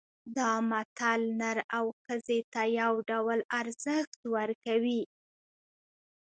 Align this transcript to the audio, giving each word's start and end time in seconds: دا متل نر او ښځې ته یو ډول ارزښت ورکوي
دا 0.37 0.49
متل 0.69 1.21
نر 1.39 1.57
او 1.77 1.85
ښځې 2.03 2.39
ته 2.53 2.61
یو 2.79 2.93
ډول 3.09 3.39
ارزښت 3.59 4.11
ورکوي 4.35 5.01